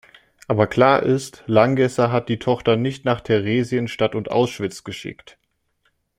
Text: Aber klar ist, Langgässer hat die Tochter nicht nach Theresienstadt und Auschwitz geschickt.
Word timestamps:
Aber 0.47 0.65
klar 0.65 1.03
ist, 1.03 1.43
Langgässer 1.45 2.11
hat 2.11 2.27
die 2.27 2.39
Tochter 2.39 2.75
nicht 2.75 3.05
nach 3.05 3.21
Theresienstadt 3.21 4.15
und 4.15 4.31
Auschwitz 4.31 4.83
geschickt. 4.83 5.37